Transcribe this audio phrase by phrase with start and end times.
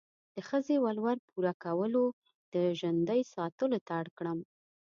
[0.35, 2.03] د ښځې ولور پوره کولو،
[2.53, 4.39] د ژندې ساتلو ته اړ کړم.